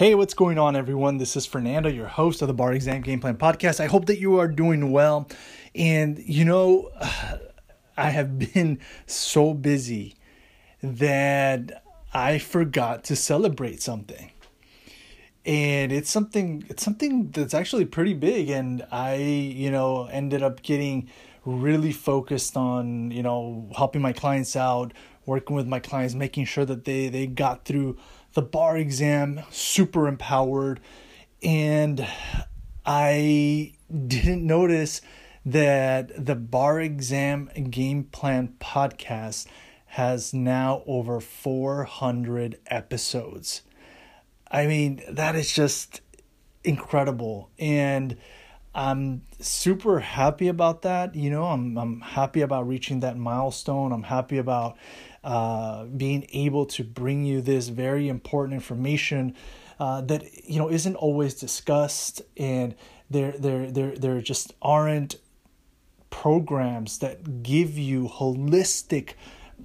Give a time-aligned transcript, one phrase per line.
[0.00, 1.18] Hey, what's going on, everyone?
[1.18, 3.80] This is Fernando, your host of the Bar Exam Game Plan Podcast.
[3.80, 5.28] I hope that you are doing well.
[5.74, 6.90] And, you know,
[7.98, 10.14] I have been so busy
[10.82, 14.30] that I forgot to celebrate something.
[15.44, 20.62] And it's something it's something that's actually pretty big and I, you know, ended up
[20.62, 21.10] getting
[21.44, 24.94] really focused on, you know, helping my clients out,
[25.26, 27.98] working with my clients, making sure that they they got through
[28.34, 30.80] the bar exam, super empowered,
[31.42, 32.06] and
[32.84, 33.72] I
[34.06, 35.00] didn't notice
[35.44, 39.46] that the bar exam game plan podcast
[39.86, 43.62] has now over 400 episodes.
[44.50, 46.00] I mean, that is just
[46.62, 47.50] incredible.
[47.58, 48.16] And
[48.74, 51.14] I'm super happy about that.
[51.14, 53.92] You know, I'm I'm happy about reaching that milestone.
[53.92, 54.76] I'm happy about
[55.22, 59.34] uh, being able to bring you this very important information
[59.78, 62.74] uh, that you know isn't always discussed, and
[63.08, 65.16] there there there there just aren't
[66.10, 69.14] programs that give you holistic,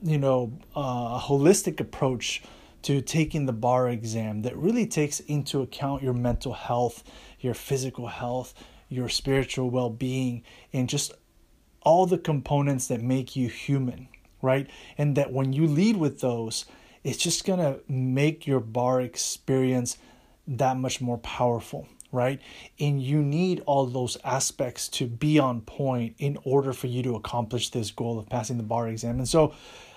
[0.04, 2.44] you know, uh, holistic approach
[2.84, 7.04] to taking the bar exam that really takes into account your mental health,
[7.40, 8.54] your physical health,
[8.90, 11.12] your spiritual well being, and just
[11.82, 14.08] all the components that make you human
[14.46, 14.70] right?
[14.98, 16.66] And that when you lead with those,
[17.04, 19.98] it's just going to make your bar experience
[20.48, 22.40] that much more powerful, right?
[22.80, 27.16] And you need all those aspects to be on point in order for you to
[27.16, 29.18] accomplish this goal of passing the bar exam.
[29.18, 29.54] And so,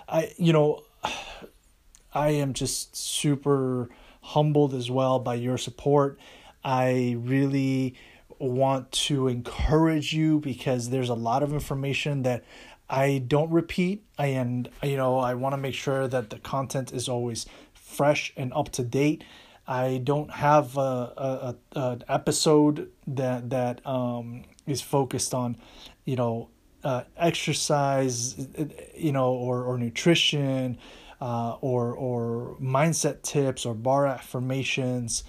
[0.08, 0.82] I, you know,
[2.12, 3.90] I am just super
[4.22, 6.18] humbled as well by your support.
[6.64, 7.94] I really
[8.38, 12.44] want to encourage you because there's a lot of information that
[12.90, 14.04] I don't repeat.
[14.18, 18.52] And you know I want to make sure that the content is always fresh and
[18.52, 19.24] up to date.
[19.66, 25.58] I don't have a, a, a an episode that that um, is focused on,
[26.06, 26.48] you know,
[26.82, 28.48] uh, exercise,
[28.96, 30.78] you know, or or nutrition,
[31.20, 35.24] uh, or or mindset tips or bar affirmations,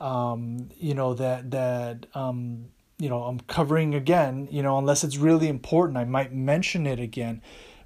[0.00, 2.66] um, you know that that um,
[2.98, 6.98] you know I'm covering again, you know, unless it's really important, I might mention it
[7.00, 7.42] again.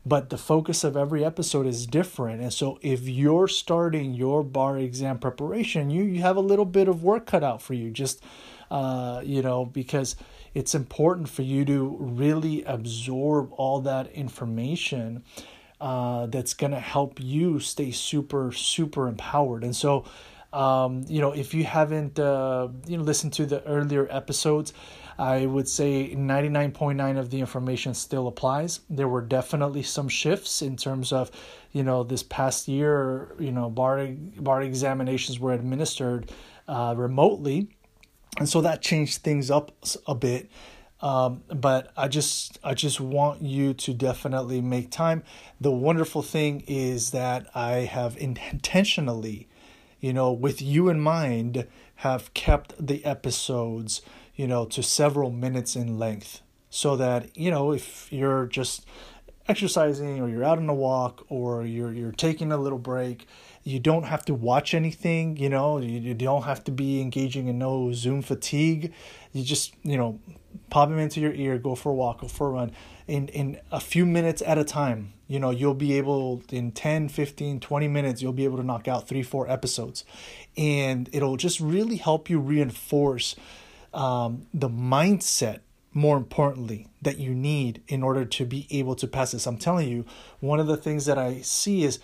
[0.07, 2.41] But the focus of every episode is different.
[2.41, 6.89] And so if you're starting your bar exam preparation, you, you have a little bit
[6.89, 7.91] of work cut out for you.
[7.91, 8.23] Just
[8.71, 10.17] uh, you know, because
[10.55, 15.25] it's important for you to really absorb all that information
[15.81, 19.63] uh, that's going to help you stay super, super empowered.
[19.63, 20.05] And so,
[20.53, 24.73] um, you know, if you haven't, uh, you know, listened to the earlier episodes,
[25.19, 28.81] I would say 99.9 of the information still applies.
[28.89, 31.31] There were definitely some shifts in terms of,
[31.73, 34.07] you know, this past year, you know, bar
[34.39, 36.31] bar examinations were administered
[36.69, 37.69] uh, remotely,
[38.39, 39.73] and so that changed things up
[40.07, 40.51] a bit.
[41.01, 45.23] Um, but I just I just want you to definitely make time.
[45.61, 49.49] The wonderful thing is that I have intentionally
[50.01, 51.67] you know, with you in mind,
[51.97, 54.03] have kept the episodes,
[54.35, 58.87] you know, to several minutes in length so that, you know, if you're just
[59.49, 63.27] exercising or you're out on a walk or you're you're taking a little break,
[63.65, 67.49] you don't have to watch anything, you know, you, you don't have to be engaging
[67.49, 68.93] in no Zoom fatigue.
[69.33, 70.21] You just, you know,
[70.71, 72.73] pop them into your ear, go for a walk, go for a run
[73.09, 77.09] in in a few minutes at a time you know you'll be able in 10
[77.09, 80.05] 15 20 minutes you'll be able to knock out three four episodes
[80.57, 83.35] and it'll just really help you reinforce
[83.95, 85.61] um, the mindset
[85.99, 89.47] more importantly that you need in order to be able to pass this.
[89.47, 90.05] I'm telling you
[90.41, 91.99] one of the things that i see is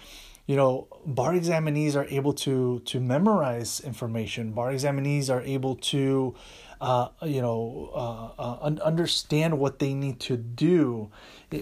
[0.46, 4.52] you know bar examinees are able to to memorize information.
[4.52, 6.34] Bar examinees are able to
[6.80, 11.10] uh, you know, uh, uh, understand what they need to do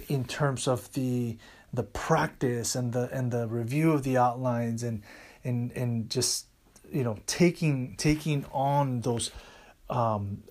[0.09, 1.37] in terms of the
[1.73, 5.03] the practice and the and the review of the outlines and
[5.45, 6.47] and and just
[6.91, 9.31] you know taking taking on those
[9.91, 10.43] um,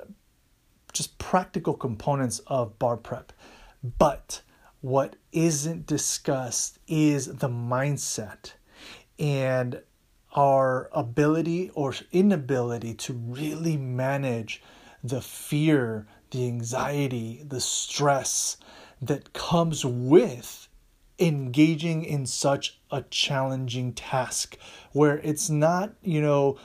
[0.94, 3.34] just practical components of bar prep,
[3.98, 4.42] but
[4.82, 8.54] what isn't discussed is the mindset
[9.20, 9.82] and
[10.36, 14.62] our ability or inability to really manage
[15.04, 18.58] the fear, the anxiety, the stress
[19.02, 20.68] that comes with
[21.20, 24.58] engaging in such a challenging task
[24.92, 26.58] where it's not, you know,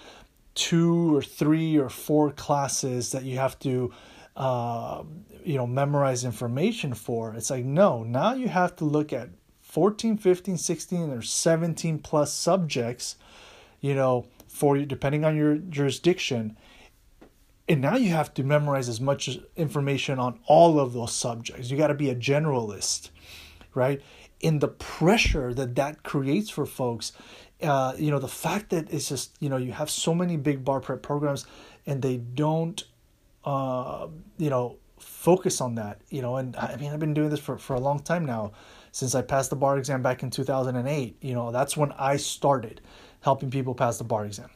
[0.55, 3.93] two or three or four classes that you have to
[4.36, 5.02] uh,
[5.44, 9.30] you know memorize information for it's like no now you have to look at
[9.62, 13.16] 14 15 16 or 17 plus subjects
[13.80, 16.56] you know, for you, depending on your jurisdiction.
[17.68, 21.70] And now you have to memorize as much information on all of those subjects.
[21.70, 23.10] You got to be a generalist,
[23.74, 24.00] right?
[24.40, 27.12] In the pressure that that creates for folks,
[27.62, 30.64] uh, you know, the fact that it's just, you know, you have so many big
[30.64, 31.46] bar prep programs
[31.86, 32.84] and they don't,
[33.46, 37.40] uh, you know, focus on that, you know, and I mean, I've been doing this
[37.40, 38.52] for, for a long time now
[38.93, 41.16] since I passed the bar exam back in 2008.
[41.20, 42.81] You know, that's when I started
[43.20, 44.50] helping people pass the bar exam.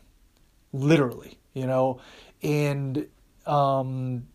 [0.72, 2.00] Literally, you know,
[2.42, 3.06] and
[3.46, 4.26] um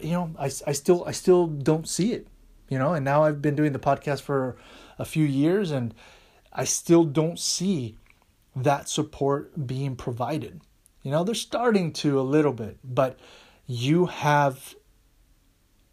[0.00, 2.26] you know, I I still I still don't see it,
[2.68, 4.56] you know, and now I've been doing the podcast for
[4.98, 5.94] a few years and
[6.52, 7.96] I still don't see
[8.56, 10.60] that support being provided.
[11.02, 13.18] You know, they're starting to a little bit, but
[13.66, 14.74] you have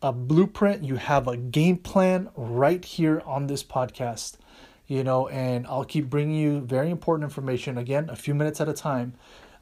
[0.02, 4.38] a blueprint, you have a game plan right here on this podcast,
[4.88, 8.68] you know, and I'll keep bringing you very important information again, a few minutes at
[8.68, 9.14] a time.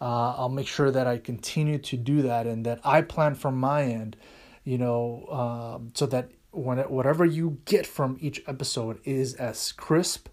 [0.01, 3.59] Uh, I'll make sure that I continue to do that and that I plan from
[3.59, 4.15] my end,
[4.63, 9.73] you know, um, so that when it, whatever you get from each episode is as
[9.73, 10.29] crisp,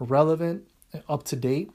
[0.00, 0.64] relevant,
[1.08, 1.70] up to date.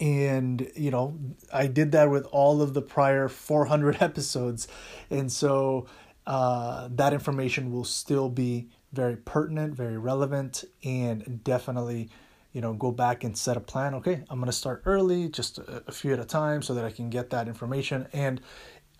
[0.00, 1.18] And, you know,
[1.52, 4.68] I did that with all of the prior 400 episodes.
[5.10, 5.86] And so,
[6.26, 12.08] uh, that information will still be very pertinent, very relevant, and definitely,
[12.52, 13.94] you know, go back and set a plan.
[13.94, 16.84] Okay, I'm going to start early, just a, a few at a time, so that
[16.84, 18.08] I can get that information.
[18.12, 18.40] And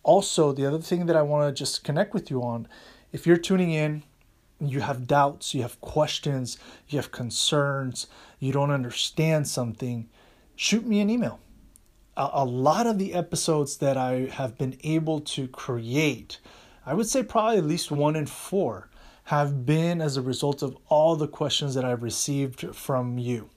[0.03, 2.69] also, the other thing that I want to just connect with you on,
[3.13, 4.05] if you're tuning in,
[4.61, 6.59] you have doubts, you have questions,
[6.89, 8.07] you have concerns,
[8.39, 10.09] you don't understand something,
[10.57, 11.39] shoot me an email.
[12.17, 16.41] A, a lot of the episodes that I have been able to create
[16.87, 18.89] I would say probably at least one in four
[19.25, 23.51] have been as a result of all the questions that I've received from you,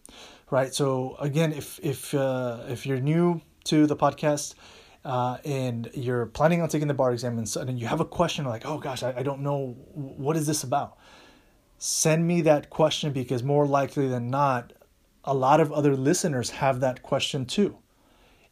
[0.49, 0.73] right?
[0.73, 4.55] So again, if if uh, if you're new to the podcast
[5.05, 8.45] uh, and you're planning on taking the bar exam and, and you have a question
[8.45, 10.97] like, oh gosh, I, I don't know what is this about,
[11.77, 14.73] send me that question because more likely than not,
[15.23, 17.77] a lot of other listeners have that question too,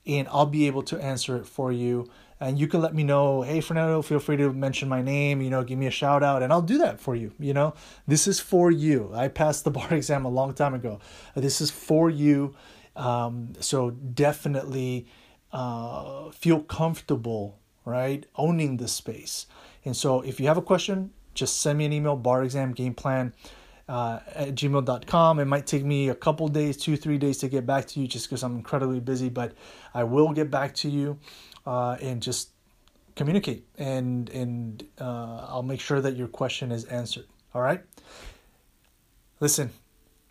[0.06, 2.10] and I'll be able to answer it for you.
[2.40, 5.50] And you can let me know hey fernando feel free to mention my name you
[5.50, 7.74] know give me a shout out and i'll do that for you you know?
[8.06, 9.12] This is for you.
[9.12, 11.00] I passed the bar exam a long time ago.
[11.36, 12.56] This is for you.
[12.96, 15.08] Um, so definitely
[15.52, 19.48] uh, feel comfortable right owning the space.
[19.84, 22.94] And so if you have a question just send me an email bar exam game
[22.94, 23.34] plan
[23.88, 25.39] uh, at gmail.com.
[25.39, 28.07] It might take me a couple days, two, three days to get back to you
[28.07, 29.54] just because I'm incredibly busy, but
[29.94, 31.19] I will get back to you
[31.66, 32.50] uh, and just
[33.16, 37.25] communicate and and uh, I'll make sure that your question is answered.
[37.54, 37.81] All right.
[39.39, 39.72] Listen,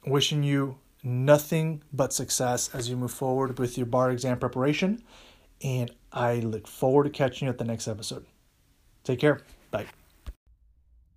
[0.07, 5.03] wishing you nothing but success as you move forward with your bar exam preparation,
[5.63, 8.27] and I look forward to catching you at the next episode.
[9.05, 9.41] Take care.
[9.71, 9.87] Bye.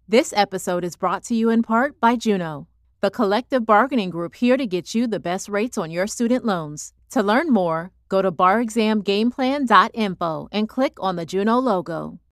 [0.09, 2.67] This episode is brought to you in part by Juno,
[3.00, 6.94] the collective bargaining group here to get you the best rates on your student loans.
[7.11, 12.19] To learn more, Go to barexamgameplan.info and click on the Juno logo.